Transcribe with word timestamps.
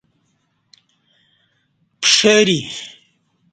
پݜہ 2.01 2.35
ری 2.47 2.59